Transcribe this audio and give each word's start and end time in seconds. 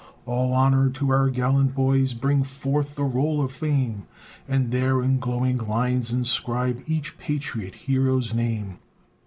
All 0.25 0.51
honor 0.51 0.89
to 0.89 1.11
our 1.11 1.29
gallant 1.29 1.75
boys, 1.75 2.13
Bring 2.13 2.41
forth 2.43 2.95
the 2.95 3.03
roll 3.03 3.39
of 3.39 3.51
fame, 3.51 4.07
And 4.47 4.71
there 4.71 5.03
in 5.03 5.19
glowing 5.19 5.59
lines 5.59 6.11
inscribe 6.11 6.81
Each 6.87 7.19
patriot 7.19 7.75
hero's 7.75 8.33
name. 8.33 8.79